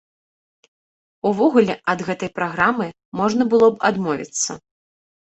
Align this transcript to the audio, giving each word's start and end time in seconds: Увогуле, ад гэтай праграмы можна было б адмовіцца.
Увогуле, 1.31 1.75
ад 1.93 1.99
гэтай 2.07 2.31
праграмы 2.37 2.87
можна 3.19 3.43
было 3.51 3.67
б 3.75 3.91
адмовіцца. 3.91 4.57